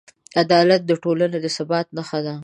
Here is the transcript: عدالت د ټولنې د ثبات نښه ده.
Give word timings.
عدالت 0.41 0.81
د 0.85 0.91
ټولنې 1.03 1.37
د 1.41 1.47
ثبات 1.55 1.87
نښه 1.97 2.19
ده. 2.25 2.35